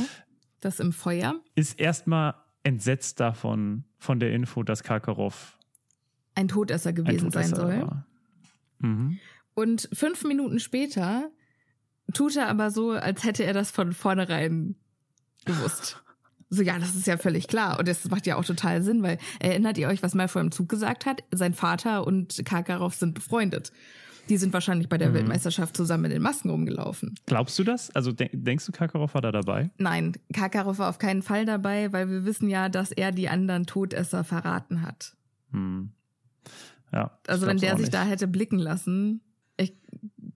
Das 0.62 0.79
im 0.79 0.93
Feuer. 0.93 1.36
Ist 1.55 1.77
erstmal 1.77 2.36
entsetzt 2.63 3.19
davon, 3.19 3.83
von 3.98 4.22
der 4.22 4.31
Info, 4.31 4.63
dass 4.63 4.81
Karkaroff 4.81 5.57
Ein 6.36 6.48
Todesser 6.48 6.89
ein 6.89 6.95
gewesen 6.95 7.31
sein 7.31 7.50
Todesser 7.50 7.55
soll. 7.55 7.81
war. 7.81 8.07
Mhm. 8.79 9.19
Und 9.55 9.89
fünf 9.91 10.24
Minuten 10.24 10.60
später 10.60 11.29
tut 12.13 12.38
er 12.38 12.48
aber 12.48 12.72
so, 12.72 12.91
als 12.91 13.24
hätte 13.25 13.43
er 13.43 13.53
das 13.53 13.72
von 13.72 13.91
vornherein 13.91 14.75
gewusst. 15.45 16.01
So, 16.50 16.62
ja, 16.62 16.77
das 16.79 16.95
ist 16.95 17.07
ja 17.07 17.17
völlig 17.17 17.48
klar. 17.48 17.79
Und 17.79 17.88
das 17.88 18.10
macht 18.10 18.27
ja 18.27 18.36
auch 18.36 18.45
total 18.45 18.83
Sinn, 18.83 19.03
weil 19.03 19.17
erinnert 19.39 19.77
ihr 19.77 19.88
euch, 19.88 20.03
was 20.03 20.13
Malfoy 20.13 20.41
im 20.41 20.51
Zug 20.51 20.69
gesagt 20.69 21.05
hat? 21.05 21.24
Sein 21.31 21.53
Vater 21.53 22.05
und 22.05 22.41
Karkaroff 22.45 22.95
sind 22.95 23.15
befreundet. 23.15 23.72
Die 24.30 24.38
sind 24.38 24.53
wahrscheinlich 24.53 24.88
bei 24.89 24.98
der 24.98 25.10
Mhm. 25.10 25.15
Weltmeisterschaft 25.15 25.75
zusammen 25.75 26.06
in 26.06 26.12
den 26.12 26.22
Masken 26.22 26.50
rumgelaufen. 26.50 27.15
Glaubst 27.25 27.60
du 27.60 27.63
das? 27.63 27.94
Also 27.96 28.12
de 28.12 28.30
denkst 28.32 28.65
du, 28.65 28.72
Karkaroff 28.72 29.13
war 29.13 29.22
da 29.22 29.32
dabei? 29.32 29.70
Nein, 29.77 30.13
Karkaroff 30.34 30.80
war 30.80 30.89
auf 30.89 30.98
keinen 30.98 31.22
Fall 31.22 31.46
dabei, 31.46 31.92
weil 31.92 32.10
wir 32.10 32.24
wissen 32.25 32.50
ja, 32.50 32.70
dass 32.70 32.92
er 32.92 33.12
die 33.12 33.27
anderen 33.30 33.65
Todesser 33.65 34.24
verraten 34.24 34.82
hat. 34.82 35.15
Hm. 35.51 35.92
Ja. 36.94 37.18
Also 37.27 37.48
wenn 37.48 37.58
der 37.58 37.72
sich 37.72 37.88
nicht. 37.88 37.94
da 37.94 38.03
hätte 38.06 38.27
blicken 38.27 38.60
lassen, 38.60 39.22
ich 39.58 39.74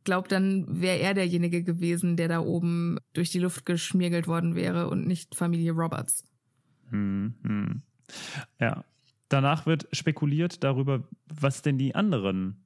glaube, 0.04 0.28
dann 0.28 0.82
wäre 0.82 1.00
er 1.00 1.14
derjenige 1.14 1.64
gewesen, 1.64 2.18
der 2.18 2.28
da 2.28 2.40
oben 2.40 2.98
durch 3.14 3.30
die 3.30 3.40
Luft 3.40 3.66
geschmiergelt 3.66 4.28
worden 4.28 4.56
wäre 4.56 4.90
und 4.90 5.08
nicht 5.08 5.36
Familie 5.36 5.72
Roberts. 5.72 6.24
Hm, 6.90 7.36
hm. 7.44 7.82
Ja. 8.60 8.84
Danach 9.30 9.66
wird 9.66 9.88
spekuliert 9.92 10.64
darüber, 10.64 11.08
was 11.28 11.62
denn 11.62 11.78
die 11.78 11.96
anderen 11.96 12.64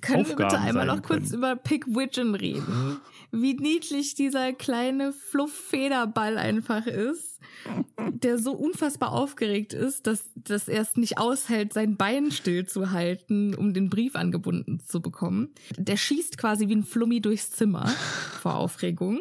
Können 0.00 0.22
Aufgaben 0.22 0.38
wir 0.38 0.46
bitte 0.46 0.58
einmal 0.58 0.86
noch 0.86 1.02
kurz 1.02 1.30
können. 1.30 1.38
über 1.38 1.56
Pigwidgeon 1.56 2.34
reden? 2.34 3.00
Wie 3.30 3.54
niedlich 3.54 4.14
dieser 4.14 4.52
kleine 4.52 5.12
Fluff-Federball 5.12 6.38
einfach 6.38 6.86
ist, 6.86 7.40
der 8.10 8.38
so 8.38 8.52
unfassbar 8.52 9.12
aufgeregt 9.12 9.72
ist, 9.72 10.06
dass, 10.06 10.30
dass 10.34 10.68
er 10.68 10.82
es 10.82 10.96
nicht 10.96 11.18
aushält, 11.18 11.72
sein 11.72 11.96
Bein 11.96 12.30
stillzuhalten, 12.30 13.54
um 13.54 13.74
den 13.74 13.88
Brief 13.88 14.16
angebunden 14.16 14.80
zu 14.80 15.00
bekommen. 15.00 15.54
Der 15.76 15.96
schießt 15.96 16.36
quasi 16.36 16.68
wie 16.68 16.76
ein 16.76 16.84
Flummi 16.84 17.20
durchs 17.20 17.50
Zimmer 17.52 17.86
vor 18.40 18.56
Aufregung. 18.56 19.20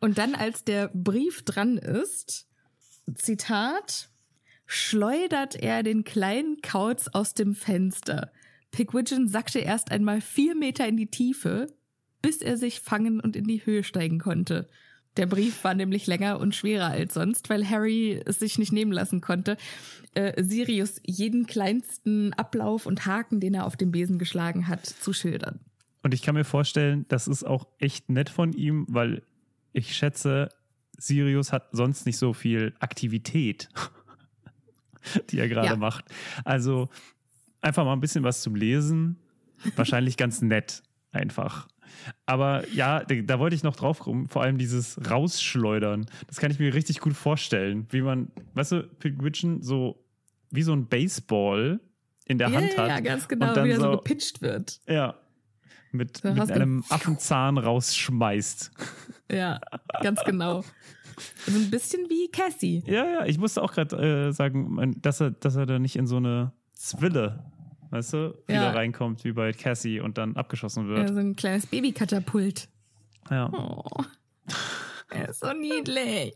Und 0.00 0.18
dann, 0.18 0.34
als 0.34 0.64
der 0.64 0.90
Brief 0.92 1.44
dran 1.44 1.78
ist, 1.78 2.46
Zitat, 3.14 4.10
schleudert 4.66 5.56
er 5.56 5.82
den 5.82 6.04
kleinen 6.04 6.60
Kauz 6.62 7.08
aus 7.08 7.34
dem 7.34 7.54
Fenster. 7.54 8.32
Pigwidgeon 8.74 9.28
sackte 9.28 9.60
erst 9.60 9.90
einmal 9.90 10.20
vier 10.20 10.54
Meter 10.54 10.86
in 10.86 10.96
die 10.96 11.06
Tiefe, 11.06 11.68
bis 12.22 12.38
er 12.42 12.56
sich 12.56 12.80
fangen 12.80 13.20
und 13.20 13.36
in 13.36 13.44
die 13.44 13.64
Höhe 13.64 13.84
steigen 13.84 14.18
konnte. 14.18 14.68
Der 15.16 15.26
Brief 15.26 15.62
war 15.62 15.74
nämlich 15.74 16.06
länger 16.08 16.40
und 16.40 16.56
schwerer 16.56 16.88
als 16.88 17.14
sonst, 17.14 17.48
weil 17.48 17.68
Harry 17.68 18.20
es 18.24 18.40
sich 18.40 18.58
nicht 18.58 18.72
nehmen 18.72 18.90
lassen 18.90 19.20
konnte, 19.20 19.56
äh, 20.14 20.42
Sirius 20.42 21.00
jeden 21.04 21.46
kleinsten 21.46 22.32
Ablauf 22.32 22.86
und 22.86 23.06
Haken, 23.06 23.38
den 23.38 23.54
er 23.54 23.66
auf 23.66 23.76
dem 23.76 23.92
Besen 23.92 24.18
geschlagen 24.18 24.66
hat, 24.66 24.84
zu 24.86 25.12
schildern. 25.12 25.60
Und 26.02 26.14
ich 26.14 26.22
kann 26.22 26.34
mir 26.34 26.44
vorstellen, 26.44 27.06
das 27.08 27.28
ist 27.28 27.44
auch 27.44 27.66
echt 27.78 28.10
nett 28.10 28.28
von 28.28 28.52
ihm, 28.52 28.86
weil 28.88 29.22
ich 29.72 29.94
schätze, 29.96 30.48
Sirius 30.98 31.52
hat 31.52 31.68
sonst 31.72 32.06
nicht 32.06 32.18
so 32.18 32.32
viel 32.32 32.74
Aktivität, 32.80 33.68
die 35.30 35.38
er 35.38 35.48
gerade 35.48 35.68
Ja. 35.68 35.76
macht. 35.76 36.06
Also 36.44 36.88
einfach 37.64 37.84
mal 37.84 37.92
ein 37.92 38.00
bisschen 38.00 38.24
was 38.24 38.42
zum 38.42 38.54
Lesen. 38.54 39.16
Wahrscheinlich 39.76 40.16
ganz 40.16 40.42
nett, 40.42 40.82
einfach. 41.10 41.68
Aber 42.26 42.68
ja, 42.70 43.04
da, 43.04 43.38
wollte 43.38 43.54
ich 43.56 43.62
noch 43.62 43.76
drauf 43.76 44.00
kommen, 44.00 44.28
vor 44.28 44.42
allem 44.42 44.58
dieses 44.58 44.98
Rausschleudern. 45.10 46.06
Das 46.26 46.38
kann 46.38 46.50
ich 46.50 46.58
mir 46.58 46.74
richtig 46.74 47.00
gut 47.00 47.14
vorstellen, 47.14 47.86
wie 47.90 48.02
man, 48.02 48.30
weißt 48.54 48.72
du, 48.72 48.82
Pigwidgeon 48.82 49.62
so 49.62 50.04
wie 50.50 50.62
so 50.62 50.72
ein 50.72 50.86
Baseball 50.86 51.80
in 52.26 52.38
der 52.38 52.52
Hand 52.52 52.76
hat. 52.76 52.88
ja, 52.88 53.00
ganz 53.00 53.22
und 53.24 53.28
genau, 53.28 53.54
dann 53.54 53.64
wie 53.64 53.70
er 53.70 53.76
so 53.76 53.82
so- 53.82 53.90
gepitcht 53.98 54.42
wird. 54.42 54.80
Ja. 54.86 55.14
Mit, 55.92 56.18
So 56.18 56.32
mit 56.32 56.50
einem 56.50 56.84
Affenzahn 56.88 57.58
rausschmeißt. 57.58 58.70
Ja, 59.32 59.58
ganz 60.02 60.22
genau. 60.24 60.62
So 61.46 61.58
ein 61.58 61.70
bisschen 61.70 62.10
wie 62.10 62.28
Cassie. 62.30 62.82
Ja, 62.86 63.04
ja, 63.06 63.24
ich 63.24 63.38
musste 63.38 63.62
auch 63.62 63.72
gerade 63.72 64.28
äh, 64.28 64.32
sagen, 64.32 64.94
dass 65.00 65.20
er, 65.20 65.30
dass 65.30 65.56
er 65.56 65.64
da 65.64 65.78
nicht 65.78 65.96
in 65.96 66.06
so 66.06 66.18
eine 66.18 66.52
Zwille, 66.74 67.42
weißt 67.94 68.12
du, 68.12 68.34
wieder 68.46 68.62
Ja. 68.62 68.70
reinkommt, 68.72 69.24
wie 69.24 69.32
bei 69.32 69.52
Cassie 69.52 70.00
und 70.00 70.18
dann 70.18 70.36
abgeschossen 70.36 70.88
Ja, 70.90 70.96
wird. 70.96 71.08
so 71.10 71.16
ein 71.16 71.36
kleines 71.36 71.66
Babykatapult. 71.66 72.68
Ja. 73.30 73.48
Oh, 73.52 74.02
er 75.10 75.28
ist 75.30 75.40
so 75.40 75.52
niedlich. 75.52 76.34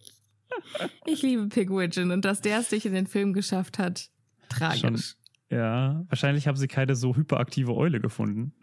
Ich 1.04 1.20
liebe 1.22 1.48
Pigwidgeon 1.48 2.10
und 2.12 2.24
dass 2.24 2.40
der 2.40 2.60
es 2.60 2.70
sich 2.70 2.86
in 2.86 2.94
den 2.94 3.06
Film 3.06 3.32
geschafft 3.34 3.78
hat, 3.78 4.08
tragisch. 4.48 4.80
Schon. 4.80 5.58
ja, 5.58 6.04
wahrscheinlich 6.08 6.46
haben 6.48 6.56
sie 6.56 6.68
keine 6.68 6.94
so 6.96 7.14
hyperaktive 7.16 7.74
Eule 7.74 8.00
gefunden. 8.00 8.54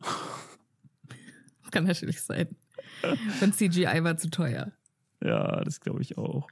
Kann 1.71 1.83
natürlich 1.83 2.21
sein. 2.23 2.55
Und 3.41 3.53
CGI 3.55 4.03
war 4.03 4.17
zu 4.17 4.29
teuer. 4.29 4.71
Ja, 5.21 5.63
das 5.63 5.79
glaube 5.81 6.01
ich 6.01 6.17
auch. 6.17 6.47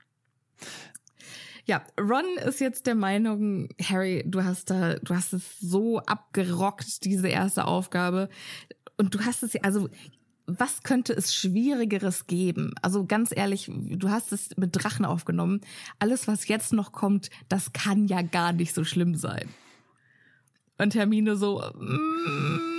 Ja, 1.65 1.82
Ron 2.00 2.25
ist 2.46 2.60
jetzt 2.60 2.88
der 2.88 2.96
Meinung, 2.96 3.70
Harry, 3.82 4.24
du 4.25 4.43
hast 4.43 4.70
da, 4.70 4.96
du 4.96 5.15
hast 5.15 5.32
es 5.34 5.60
so 5.60 6.00
abgerockt, 6.00 7.05
diese 7.05 7.29
erste 7.29 7.65
Aufgabe. 7.65 8.27
Und 8.98 9.15
du 9.15 9.20
hast 9.22 9.43
es, 9.43 9.55
also, 9.63 9.89
was 10.46 10.84
könnte 10.84 11.13
es 11.13 11.34
Schwierigeres 11.34 12.27
geben? 12.27 12.74
Also 12.82 13.05
ganz 13.05 13.32
ehrlich, 13.34 13.72
du 13.72 14.10
hast 14.10 14.34
es 14.34 14.50
mit 14.58 14.72
Drachen 14.74 15.05
aufgenommen. 15.05 15.62
Alles, 16.00 16.27
was 16.27 16.50
jetzt 16.50 16.74
noch 16.74 16.91
kommt, 16.91 17.29
das 17.48 17.72
kann 17.72 18.08
ja 18.08 18.22
gar 18.22 18.51
nicht 18.51 18.75
so 18.75 18.84
schlimm 18.84 19.15
sein. 19.15 19.48
Und 20.77 20.96
Hermine 20.96 21.38
so, 21.38 21.62
mm, 21.75 22.74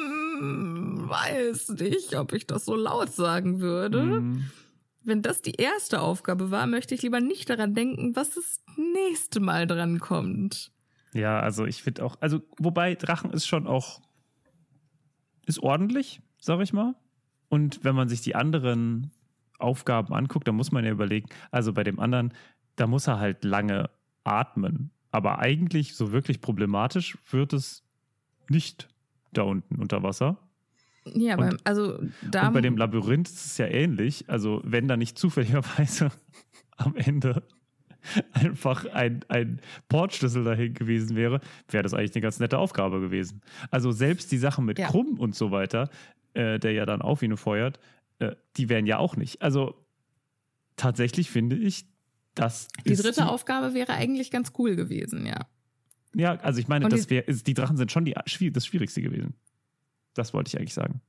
weiß 1.09 1.71
nicht, 1.71 2.15
ob 2.17 2.35
ich 2.35 2.47
das 2.47 2.67
so 2.67 2.77
laut 2.77 3.15
sagen 3.15 3.61
würde. 3.61 4.03
Mhm. 4.03 4.51
Wenn 5.05 5.23
das 5.23 5.43
die 5.43 5.55
erste 5.55 6.01
Aufgabe 6.01 6.51
war, 6.51 6.67
möchte 6.67 6.95
ich 6.95 7.03
lieber 7.03 7.21
nicht 7.21 7.51
daran 7.51 7.75
denken, 7.75 8.17
was 8.17 8.35
das 8.35 8.65
nächste 8.77 9.41
Mal 9.41 9.67
dran 9.67 10.01
kommt. 10.01 10.73
Ja, 11.13 11.41
also 11.41 11.67
ich 11.67 11.83
finde 11.83 12.05
auch, 12.05 12.17
also 12.21 12.41
wobei 12.59 12.95
Drachen 12.95 13.31
ist 13.31 13.47
schon 13.47 13.67
auch, 13.67 14.01
ist 15.47 15.63
ordentlich, 15.63 16.21
sag 16.41 16.61
ich 16.61 16.73
mal. 16.73 16.95
Und 17.49 17.85
wenn 17.85 17.95
man 17.95 18.09
sich 18.09 18.23
die 18.23 18.35
anderen 18.35 19.13
Aufgaben 19.59 20.13
anguckt, 20.13 20.49
dann 20.49 20.57
muss 20.57 20.73
man 20.73 20.85
ja 20.85 20.91
überlegen, 20.91 21.29
also 21.51 21.73
bei 21.73 21.85
dem 21.85 22.01
anderen, 22.01 22.33
da 22.77 22.87
muss 22.87 23.07
er 23.07 23.21
halt 23.21 23.45
lange 23.45 23.91
atmen. 24.25 24.91
Aber 25.11 25.39
eigentlich 25.39 25.95
so 25.95 26.13
wirklich 26.13 26.41
problematisch 26.41 27.17
wird 27.31 27.53
es 27.53 27.85
nicht 28.49 28.89
da 29.33 29.43
unten 29.43 29.81
unter 29.81 30.03
Wasser. 30.03 30.39
Ja, 31.07 31.37
Und- 31.37 31.61
also 31.67 31.99
da 32.31 32.49
Und 32.49 32.55
bei 32.55 32.61
dem 32.61 32.77
Labyrinth 32.77 33.29
ist 33.29 33.45
es 33.47 33.59
ja 33.59 33.67
ähnlich. 33.67 34.25
Also 34.29 34.61
wenn 34.65 34.89
da 34.89 34.97
nicht 34.97 35.19
zufälligerweise 35.19 36.11
am 36.77 36.97
Ende 36.97 37.43
einfach 38.33 38.85
ein, 38.87 39.21
ein 39.29 39.61
Portschlüssel 39.89 40.45
dahin 40.45 40.75
gewesen 40.75 41.17
wäre, 41.17 41.41
wäre 41.71 41.83
das 41.83 41.95
eigentlich 41.95 42.15
eine 42.15 42.23
ganz 42.23 42.39
nette 42.39 42.59
Aufgabe 42.59 43.01
gewesen. 43.01 43.41
Also 43.71 43.93
selbst 43.93 44.31
die 44.33 44.39
Sachen 44.39 44.65
mit 44.67 44.79
Ja. 44.79 44.89
Krumm 44.89 45.19
und 45.19 45.35
so 45.35 45.51
weiter, 45.51 45.89
äh, 46.35 46.59
der 46.59 46.73
ja 46.73 46.85
dann 46.87 47.01
auf 47.03 47.23
ihn 47.23 47.37
feuert, 47.37 47.79
äh, 48.19 48.33
die 48.57 48.69
wären 48.69 48.87
ja 48.87 48.99
auch 48.99 49.17
nicht. 49.17 49.41
Also 49.43 49.75
tatsächlich 50.77 51.31
finde 51.31 51.57
ich, 51.57 51.87
das 52.35 52.69
die 52.85 52.95
dritte 52.97 53.29
Aufgabe 53.29 53.75
wäre 53.75 53.93
eigentlich 53.93 54.31
ganz 54.31 54.53
cool 54.59 54.75
gewesen, 54.77 55.25
ja. 55.25 55.47
Ja, 56.17 56.37
also 56.37 56.61
ich 56.61 56.69
meine, 56.69 56.85
Und 56.85 56.93
das 56.93 57.07
die- 57.07 57.11
wär, 57.17 57.23
die 57.23 57.55
Drachen 57.55 57.77
sind 57.77 57.91
schon 57.93 58.05
die, 58.05 58.15
das 58.53 58.67
Schwierigste 58.67 59.01
gewesen. 59.03 59.35
Das 60.15 60.33
wollte 60.35 60.49
ich 60.49 60.59
eigentlich 60.59 60.75
sagen. 60.75 61.01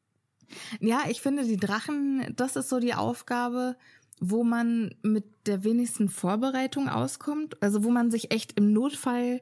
Ja, 0.79 1.03
ich 1.09 1.21
finde, 1.21 1.45
die 1.45 1.57
Drachen, 1.57 2.33
das 2.35 2.55
ist 2.55 2.69
so 2.69 2.79
die 2.79 2.93
Aufgabe, 2.93 3.75
wo 4.19 4.43
man 4.43 4.95
mit 5.01 5.25
der 5.47 5.63
wenigsten 5.63 6.09
Vorbereitung 6.09 6.87
auskommt. 6.87 7.61
Also 7.61 7.83
wo 7.83 7.89
man 7.89 8.11
sich 8.11 8.31
echt 8.31 8.57
im 8.57 8.71
Notfall 8.71 9.41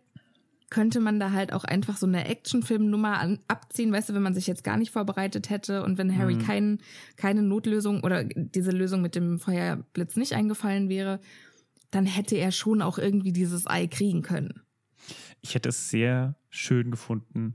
könnte 0.70 1.00
man 1.00 1.20
da 1.20 1.32
halt 1.32 1.53
auch 1.53 1.65
einfach 1.65 1.98
so 1.98 2.08
eine 2.08 2.25
Actionfilmnummer 2.27 3.20
an, 3.20 3.39
abziehen, 3.48 3.91
weißt 3.91 4.10
du, 4.10 4.13
wenn 4.15 4.24
man 4.24 4.34
sich 4.34 4.48
jetzt 4.48 4.63
gar 4.63 4.77
nicht 4.77 4.89
vorbereitet 4.91 5.51
hätte 5.51 5.84
und 5.84 6.00
wenn 6.00 6.17
Harry 6.17 6.34
Mhm. 6.34 6.39
kein, 6.41 6.77
keine 7.15 7.43
Notlösung 7.43 8.03
oder 8.03 8.24
diese 8.24 8.72
Lösung 8.72 9.03
mit 9.03 9.13
dem 9.13 9.39
Feuerblitz 9.39 10.15
nicht 10.15 10.34
eingefallen 10.34 10.89
wäre, 10.89 11.20
dann 11.91 12.08
hätte 12.08 12.38
er 12.38 12.51
schon 12.51 12.82
auch 12.82 12.98
irgendwie 12.98 13.34
dieses 13.34 13.67
Ei 13.67 13.86
kriegen 13.86 14.24
können. 14.24 14.63
Ich 15.41 15.53
hätte 15.53 15.70
es 15.70 15.89
sehr 15.91 16.36
schön 16.50 16.89
gefunden, 16.89 17.53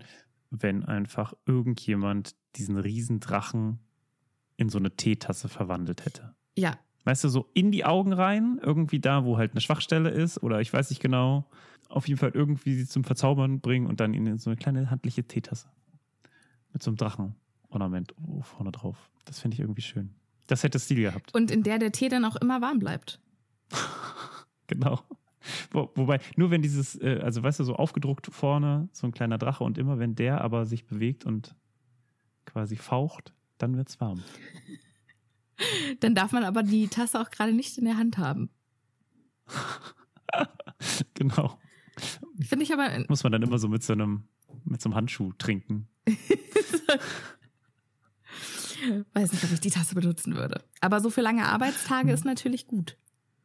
wenn 0.51 0.85
einfach 0.85 1.35
irgendjemand 1.47 2.35
diesen 2.57 2.79
Riesendrachen 2.79 3.79
in 4.57 4.69
so 4.69 4.79
eine 4.79 4.97
Teetasse 4.97 5.49
verwandelt 5.49 6.05
hätte. 6.05 6.35
Ja, 6.57 6.79
Weißt 7.09 7.25
du, 7.25 7.31
so 7.31 7.49
in 7.55 7.73
die 7.73 7.87
Augen 7.87 8.13
rein, 8.13 8.61
irgendwie 8.63 9.01
da, 9.01 9.25
wo 9.25 9.39
halt 9.39 9.53
eine 9.53 9.63
Schwachstelle 9.63 10.11
ist, 10.11 10.43
oder 10.43 10.61
ich 10.61 10.71
weiß 10.71 10.91
nicht 10.91 11.01
genau. 11.01 11.49
Auf 11.89 12.07
jeden 12.07 12.21
Fall 12.21 12.33
irgendwie 12.35 12.75
sie 12.75 12.87
zum 12.87 13.03
Verzaubern 13.03 13.61
bringen 13.61 13.87
und 13.87 14.01
dann 14.01 14.13
in 14.13 14.37
so 14.37 14.51
eine 14.51 14.59
kleine 14.59 14.91
handliche 14.91 15.25
Teetasse. 15.25 15.71
Mit 16.75 16.83
so 16.83 16.91
einem 16.91 16.99
Drachenornament 16.99 18.15
oh, 18.27 18.43
vorne 18.43 18.73
drauf. 18.73 19.11
Das 19.25 19.41
finde 19.41 19.55
ich 19.55 19.61
irgendwie 19.61 19.81
schön. 19.81 20.11
Das 20.49 20.63
hätte 20.63 20.79
Stil 20.79 21.01
gehabt. 21.01 21.35
und 21.35 21.51
in 21.51 21.63
der 21.63 21.79
der 21.79 21.93
Tee 21.93 22.11
dann 22.11 22.27
auch 22.27 22.37
immer 22.37 22.61
warm 22.61 22.79
bleibt. 22.79 23.21
Genau. 24.71 25.01
Wo, 25.71 25.91
wobei, 25.95 26.21
nur 26.37 26.51
wenn 26.51 26.63
dieses, 26.63 27.01
äh, 27.01 27.21
also 27.23 27.43
weißt 27.43 27.61
du, 27.61 27.65
so 27.65 27.75
aufgedruckt 27.75 28.27
vorne, 28.27 28.89
so 28.93 29.07
ein 29.07 29.13
kleiner 29.13 29.39
Drache 29.39 29.65
und 29.65 29.79
immer 29.79 29.99
wenn 29.99 30.15
der 30.15 30.41
aber 30.41 30.67
sich 30.67 30.87
bewegt 30.87 31.25
und 31.25 31.55
quasi 32.45 32.77
faucht, 32.77 33.35
dann 33.59 33.77
wird's 33.77 34.01
warm. 34.01 34.23
Dann 35.99 36.15
darf 36.15 36.31
man 36.31 36.45
aber 36.45 36.63
die 36.63 36.87
Tasse 36.87 37.21
auch 37.21 37.31
gerade 37.31 37.53
nicht 37.53 37.79
in 37.79 37.85
der 37.85 37.97
Hand 37.97 38.17
haben. 38.17 38.49
genau. 41.15 41.59
Finde 42.41 42.65
ich 42.65 42.73
aber, 42.73 42.89
Muss 43.09 43.25
man 43.25 43.33
dann 43.33 43.43
immer 43.43 43.59
so 43.59 43.69
mit 43.69 43.83
so 43.83 43.93
einem, 43.93 44.29
mit 44.65 44.81
so 44.81 44.89
einem 44.89 44.95
Handschuh 44.95 45.33
trinken. 45.33 45.89
weiß 49.13 49.33
nicht, 49.33 49.45
ob 49.45 49.53
ich 49.53 49.61
die 49.61 49.71
Tasse 49.71 49.95
benutzen 49.95 50.37
würde. 50.37 50.63
Aber 50.81 51.01
so 51.01 51.11
für 51.11 51.23
lange 51.23 51.45
Arbeitstage 51.47 52.13
ist 52.13 52.25
natürlich 52.25 52.67
gut. 52.67 52.97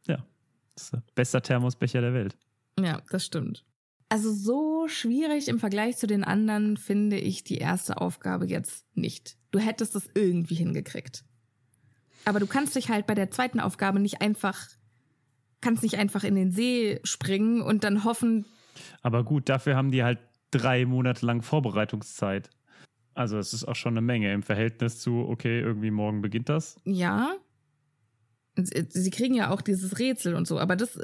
Ja. 0.06 0.24
Das 0.74 0.84
ist 0.84 0.92
der 0.92 1.02
bester 1.14 1.42
Thermosbecher 1.42 2.00
der 2.00 2.14
Welt. 2.14 2.36
Ja, 2.78 3.00
das 3.10 3.24
stimmt. 3.24 3.64
Also 4.08 4.32
so 4.32 4.86
schwierig 4.88 5.48
im 5.48 5.58
Vergleich 5.58 5.96
zu 5.96 6.06
den 6.06 6.24
anderen 6.24 6.76
finde 6.76 7.16
ich 7.18 7.44
die 7.44 7.58
erste 7.58 8.00
Aufgabe 8.00 8.46
jetzt 8.46 8.84
nicht. 8.94 9.36
du 9.50 9.58
hättest 9.60 9.94
es 9.94 10.10
irgendwie 10.14 10.56
hingekriegt. 10.56 11.24
Aber 12.24 12.40
du 12.40 12.46
kannst 12.46 12.74
dich 12.74 12.88
halt 12.88 13.06
bei 13.06 13.14
der 13.14 13.30
zweiten 13.30 13.60
Aufgabe 13.60 14.00
nicht 14.00 14.20
einfach, 14.20 14.68
kannst 15.60 15.82
nicht 15.82 15.96
einfach 15.98 16.24
in 16.24 16.34
den 16.34 16.50
See 16.50 17.00
springen 17.04 17.60
und 17.62 17.84
dann 17.84 18.04
hoffen. 18.04 18.46
Aber 19.02 19.24
gut, 19.24 19.48
dafür 19.48 19.76
haben 19.76 19.90
die 19.90 20.02
halt 20.02 20.18
drei 20.50 20.86
Monate 20.86 21.24
lang 21.24 21.42
Vorbereitungszeit. 21.42 22.50
Also 23.14 23.38
es 23.38 23.52
ist 23.52 23.64
auch 23.64 23.76
schon 23.76 23.94
eine 23.94 24.00
Menge 24.00 24.32
im 24.32 24.42
Verhältnis 24.42 24.98
zu, 24.98 25.20
okay, 25.28 25.60
irgendwie 25.60 25.90
morgen 25.90 26.20
beginnt 26.20 26.48
das. 26.48 26.76
Ja. 26.84 27.34
Sie 28.56 29.10
kriegen 29.10 29.34
ja 29.34 29.50
auch 29.50 29.62
dieses 29.62 29.98
Rätsel 29.98 30.34
und 30.34 30.46
so, 30.46 30.60
aber 30.60 30.76
das, 30.76 30.98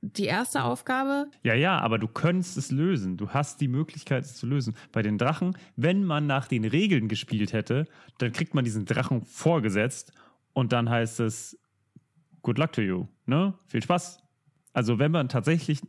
die 0.00 0.24
erste 0.24 0.64
Aufgabe. 0.64 1.26
Ja, 1.42 1.54
ja, 1.54 1.78
aber 1.78 1.98
du 1.98 2.08
könntest 2.08 2.56
es 2.56 2.70
lösen. 2.70 3.18
Du 3.18 3.30
hast 3.30 3.60
die 3.60 3.68
Möglichkeit, 3.68 4.24
es 4.24 4.36
zu 4.36 4.46
lösen. 4.46 4.74
Bei 4.92 5.02
den 5.02 5.18
Drachen, 5.18 5.56
wenn 5.76 6.04
man 6.04 6.26
nach 6.26 6.48
den 6.48 6.64
Regeln 6.64 7.08
gespielt 7.08 7.52
hätte, 7.52 7.84
dann 8.18 8.32
kriegt 8.32 8.54
man 8.54 8.64
diesen 8.64 8.86
Drachen 8.86 9.24
vorgesetzt 9.26 10.12
und 10.54 10.72
dann 10.72 10.88
heißt 10.88 11.20
es 11.20 11.58
Good 12.46 12.58
luck 12.58 12.72
to 12.72 12.80
you. 12.80 13.06
Ne? 13.26 13.54
Viel 13.66 13.82
Spaß. 13.82 14.18
Also, 14.72 14.98
wenn 14.98 15.10
man 15.10 15.28
tatsächlich 15.28 15.80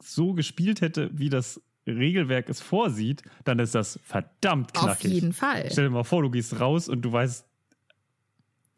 so 0.00 0.34
gespielt 0.34 0.80
hätte, 0.80 1.10
wie 1.12 1.30
das 1.30 1.60
Regelwerk 1.86 2.48
es 2.48 2.60
vorsieht, 2.60 3.22
dann 3.44 3.58
ist 3.58 3.74
das 3.74 3.98
verdammt 4.04 4.72
knackig. 4.72 5.06
Auf 5.06 5.12
jeden 5.12 5.32
Fall. 5.32 5.68
Stell 5.70 5.84
dir 5.84 5.90
mal 5.90 6.04
vor, 6.04 6.22
du 6.22 6.30
gehst 6.30 6.60
raus 6.60 6.88
und 6.88 7.02
du 7.02 7.12
weißt, 7.12 7.44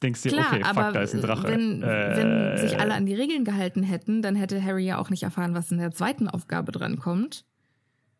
denkst 0.02 0.22
dir, 0.22 0.30
Klar, 0.30 0.46
okay, 0.52 0.64
fuck, 0.64 0.76
aber 0.76 0.92
da 0.92 1.00
ist 1.00 1.14
ein 1.14 1.20
Drache. 1.20 1.48
Wenn, 1.48 1.82
äh, 1.82 2.16
wenn 2.16 2.58
sich 2.58 2.78
alle 2.78 2.94
an 2.94 3.06
die 3.06 3.14
Regeln 3.14 3.44
gehalten 3.44 3.82
hätten, 3.82 4.22
dann 4.22 4.36
hätte 4.36 4.62
Harry 4.62 4.84
ja 4.84 4.98
auch 4.98 5.10
nicht 5.10 5.22
erfahren, 5.22 5.54
was 5.54 5.70
in 5.70 5.78
der 5.78 5.92
zweiten 5.92 6.28
Aufgabe 6.28 6.72
drankommt. 6.72 7.44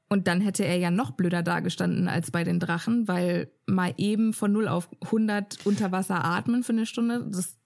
Und 0.08 0.26
dann 0.26 0.40
hätte 0.40 0.64
er 0.64 0.76
ja 0.76 0.90
noch 0.90 1.10
blöder 1.10 1.42
dagestanden 1.42 2.08
als 2.08 2.30
bei 2.30 2.42
den 2.42 2.60
Drachen, 2.60 3.06
weil 3.08 3.50
mal 3.66 3.92
eben 3.98 4.32
von 4.32 4.52
0 4.52 4.66
auf 4.66 4.88
100 5.04 5.66
unter 5.66 5.92
Wasser 5.92 6.24
atmen 6.24 6.62
für 6.62 6.72
eine 6.72 6.86
Stunde, 6.86 7.26
das 7.30 7.58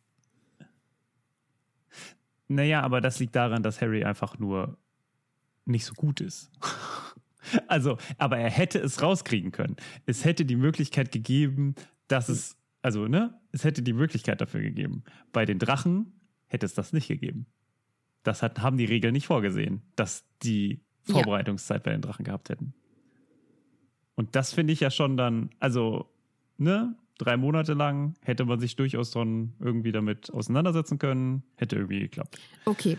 Naja, 2.48 2.82
aber 2.82 3.00
das 3.00 3.20
liegt 3.20 3.36
daran, 3.36 3.62
dass 3.62 3.80
Harry 3.80 4.04
einfach 4.04 4.38
nur 4.40 4.76
nicht 5.64 5.84
so 5.84 5.94
gut 5.94 6.20
ist. 6.20 6.50
Also, 7.66 7.98
aber 8.18 8.38
er 8.38 8.50
hätte 8.50 8.78
es 8.78 9.02
rauskriegen 9.02 9.50
können. 9.50 9.74
Es 10.06 10.24
hätte 10.24 10.44
die 10.44 10.54
Möglichkeit 10.54 11.10
gegeben, 11.10 11.74
dass 12.06 12.28
es, 12.28 12.56
also, 12.82 13.06
ne, 13.08 13.38
es 13.52 13.64
hätte 13.64 13.82
die 13.82 13.92
Möglichkeit 13.92 14.40
dafür 14.40 14.60
gegeben. 14.60 15.04
Bei 15.32 15.44
den 15.44 15.58
Drachen 15.58 16.20
hätte 16.48 16.66
es 16.66 16.74
das 16.74 16.92
nicht 16.92 17.08
gegeben. 17.08 17.46
Das 18.24 18.42
hat, 18.42 18.60
haben 18.60 18.76
die 18.76 18.84
Regeln 18.84 19.12
nicht 19.12 19.26
vorgesehen, 19.26 19.82
dass 19.96 20.24
die 20.42 20.82
Ja. 21.06 21.14
Vorbereitungszeit 21.14 21.82
bei 21.82 21.92
den 21.92 22.02
Drachen 22.02 22.24
gehabt 22.24 22.48
hätten. 22.50 22.74
Und 24.14 24.36
das 24.36 24.52
finde 24.52 24.72
ich 24.72 24.80
ja 24.80 24.90
schon 24.90 25.16
dann, 25.16 25.50
also, 25.58 26.10
ne, 26.58 26.96
drei 27.18 27.36
Monate 27.36 27.72
lang 27.74 28.14
hätte 28.20 28.44
man 28.44 28.60
sich 28.60 28.76
durchaus 28.76 29.10
dann 29.10 29.54
irgendwie 29.60 29.92
damit 29.92 30.32
auseinandersetzen 30.32 30.98
können, 30.98 31.42
hätte 31.56 31.76
irgendwie 31.76 32.00
geklappt. 32.00 32.38
okay. 32.64 32.98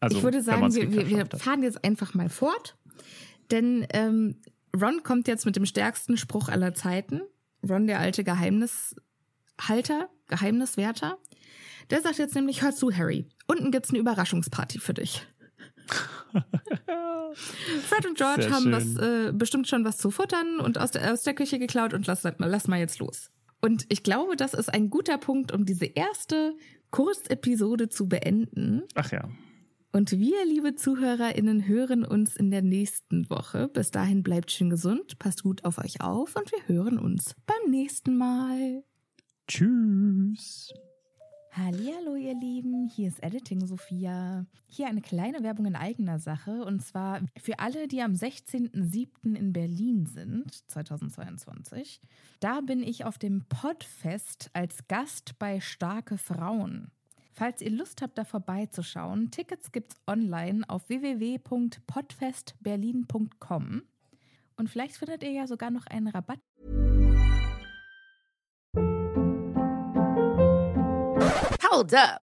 Also, 0.00 0.18
ich 0.18 0.22
würde 0.22 0.42
sagen, 0.42 0.74
wir, 0.74 0.92
wir, 0.92 1.08
wir 1.08 1.26
fahren 1.38 1.62
jetzt 1.62 1.82
einfach 1.82 2.12
mal 2.12 2.28
fort. 2.28 2.76
Denn 3.50 3.86
ähm, 3.94 4.36
Ron 4.78 5.02
kommt 5.02 5.28
jetzt 5.28 5.46
mit 5.46 5.56
dem 5.56 5.64
stärksten 5.64 6.18
Spruch 6.18 6.48
aller 6.48 6.74
Zeiten. 6.74 7.22
Ron, 7.68 7.86
der 7.86 8.00
alte 8.00 8.24
Geheimnishalter, 8.24 10.08
Geheimniswärter. 10.28 11.18
Der 11.90 12.00
sagt 12.00 12.18
jetzt 12.18 12.34
nämlich, 12.34 12.62
hör 12.62 12.74
zu, 12.74 12.92
Harry. 12.92 13.28
Unten 13.46 13.70
gibt's 13.70 13.90
eine 13.90 13.98
Überraschungsparty 13.98 14.78
für 14.78 14.94
dich. 14.94 15.22
Fred 17.82 18.06
und 18.06 18.16
George 18.16 18.42
Sehr 18.42 18.52
haben 18.52 18.62
schön. 18.62 18.72
was, 18.72 18.96
äh, 18.96 19.32
bestimmt 19.32 19.68
schon 19.68 19.84
was 19.84 19.98
zu 19.98 20.10
futtern 20.10 20.60
und 20.60 20.78
aus 20.78 20.92
der, 20.92 21.12
aus 21.12 21.22
der 21.22 21.34
Küche 21.34 21.58
geklaut 21.58 21.92
und 21.92 22.06
lass, 22.06 22.22
lass 22.38 22.68
mal 22.68 22.78
jetzt 22.78 23.00
los. 23.00 23.30
Und 23.60 23.86
ich 23.88 24.02
glaube, 24.02 24.36
das 24.36 24.54
ist 24.54 24.72
ein 24.72 24.90
guter 24.90 25.18
Punkt, 25.18 25.52
um 25.52 25.64
diese 25.64 25.86
erste 25.86 26.54
Kurzepisode 26.90 27.88
zu 27.88 28.08
beenden. 28.08 28.82
Ach 28.94 29.10
ja. 29.10 29.28
Und 29.94 30.10
wir, 30.10 30.44
liebe 30.44 30.74
ZuhörerInnen, 30.74 31.68
hören 31.68 32.04
uns 32.04 32.34
in 32.34 32.50
der 32.50 32.62
nächsten 32.62 33.30
Woche. 33.30 33.68
Bis 33.68 33.92
dahin 33.92 34.24
bleibt 34.24 34.50
schön 34.50 34.68
gesund, 34.68 35.20
passt 35.20 35.44
gut 35.44 35.64
auf 35.64 35.78
euch 35.78 36.00
auf 36.00 36.34
und 36.34 36.50
wir 36.50 36.66
hören 36.66 36.98
uns 36.98 37.36
beim 37.46 37.70
nächsten 37.70 38.16
Mal. 38.16 38.82
Tschüss. 39.46 40.74
Hallo 41.52 42.16
ihr 42.16 42.34
Lieben, 42.34 42.90
hier 42.92 43.06
ist 43.06 43.22
Editing 43.22 43.64
Sophia. 43.68 44.46
Hier 44.66 44.88
eine 44.88 45.00
kleine 45.00 45.44
Werbung 45.44 45.66
in 45.66 45.76
eigener 45.76 46.18
Sache 46.18 46.64
und 46.64 46.84
zwar 46.84 47.20
für 47.40 47.60
alle, 47.60 47.86
die 47.86 48.02
am 48.02 48.14
16.07. 48.14 49.36
in 49.36 49.52
Berlin 49.52 50.06
sind, 50.06 50.68
2022. 50.72 52.00
Da 52.40 52.62
bin 52.62 52.82
ich 52.82 53.04
auf 53.04 53.16
dem 53.16 53.44
Podfest 53.48 54.50
als 54.54 54.88
Gast 54.88 55.38
bei 55.38 55.60
Starke 55.60 56.18
Frauen. 56.18 56.90
Falls 57.36 57.60
ihr 57.60 57.70
Lust 57.70 58.00
habt, 58.00 58.16
da 58.16 58.24
vorbeizuschauen, 58.24 59.32
Tickets 59.32 59.72
gibt's 59.72 59.96
online 60.06 60.62
auf 60.68 60.88
www.podfestberlin.com. 60.88 63.82
Und 64.56 64.70
vielleicht 64.70 64.96
findet 64.96 65.24
ihr 65.24 65.32
ja 65.32 65.48
sogar 65.48 65.72
noch 65.72 65.88
einen 65.88 66.06
Rabatt 66.06 66.38
Hold 71.68 71.92
up. 71.94 72.22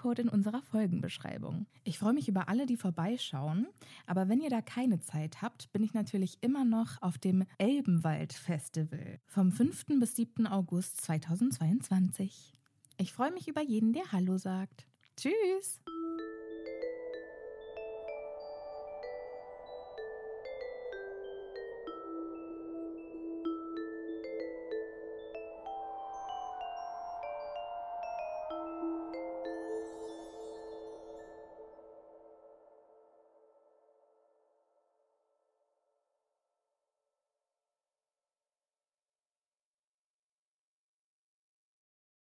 Code 0.00 0.22
in 0.22 0.28
unserer 0.30 0.62
Folgenbeschreibung. 0.62 1.66
Ich 1.84 1.98
freue 1.98 2.14
mich 2.14 2.26
über 2.26 2.48
alle, 2.48 2.64
die 2.64 2.78
vorbeischauen, 2.78 3.66
aber 4.06 4.30
wenn 4.30 4.40
ihr 4.40 4.48
da 4.48 4.62
keine 4.62 4.98
Zeit 5.00 5.42
habt, 5.42 5.70
bin 5.72 5.82
ich 5.82 5.92
natürlich 5.92 6.38
immer 6.40 6.64
noch 6.64 7.02
auf 7.02 7.18
dem 7.18 7.44
Elbenwald 7.58 8.32
Festival 8.32 9.20
vom 9.26 9.52
5. 9.52 9.98
bis 10.00 10.16
7. 10.16 10.46
August 10.46 11.02
2022. 11.02 12.54
Ich 12.96 13.12
freue 13.12 13.32
mich 13.32 13.46
über 13.46 13.62
jeden, 13.62 13.92
der 13.92 14.10
Hallo 14.10 14.38
sagt. 14.38 14.86
Tschüss! 15.18 15.80